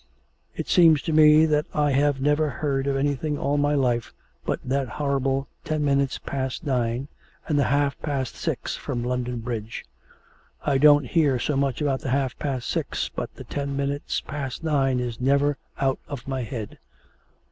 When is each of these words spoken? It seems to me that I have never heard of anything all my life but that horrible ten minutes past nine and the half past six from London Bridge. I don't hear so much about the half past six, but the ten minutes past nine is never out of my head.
It 0.55 0.67
seems 0.67 0.99
to 1.03 1.13
me 1.13 1.45
that 1.45 1.67
I 1.75 1.91
have 1.91 2.19
never 2.19 2.49
heard 2.49 2.87
of 2.87 2.95
anything 2.95 3.37
all 3.37 3.55
my 3.57 3.75
life 3.75 4.15
but 4.47 4.59
that 4.63 4.89
horrible 4.97 5.47
ten 5.63 5.85
minutes 5.85 6.17
past 6.17 6.63
nine 6.65 7.07
and 7.47 7.59
the 7.59 7.65
half 7.65 8.01
past 8.01 8.33
six 8.33 8.75
from 8.75 9.03
London 9.03 9.41
Bridge. 9.41 9.85
I 10.63 10.79
don't 10.79 11.05
hear 11.05 11.37
so 11.37 11.55
much 11.55 11.83
about 11.83 11.99
the 11.99 12.09
half 12.09 12.35
past 12.39 12.67
six, 12.67 13.09
but 13.09 13.35
the 13.35 13.43
ten 13.43 13.77
minutes 13.77 14.21
past 14.21 14.63
nine 14.63 14.99
is 14.99 15.21
never 15.21 15.59
out 15.77 15.99
of 16.09 16.27
my 16.27 16.41
head. 16.41 16.79